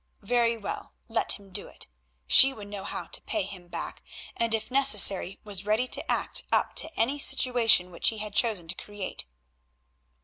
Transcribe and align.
Very 0.23 0.57
well, 0.57 0.93
let 1.07 1.33
him 1.33 1.51
do 1.51 1.67
it; 1.67 1.85
she 2.25 2.53
would 2.53 2.67
know 2.67 2.83
how 2.83 3.05
to 3.05 3.21
pay 3.21 3.43
him 3.43 3.67
back, 3.67 4.01
and 4.35 4.55
if 4.55 4.71
necessary 4.71 5.39
was 5.43 5.63
ready 5.67 5.87
to 5.89 6.11
act 6.11 6.41
up 6.51 6.73
to 6.77 6.89
any 6.99 7.19
situation 7.19 7.91
which 7.91 8.09
he 8.09 8.17
had 8.17 8.33
chosen 8.33 8.67
to 8.67 8.73
create. 8.73 9.25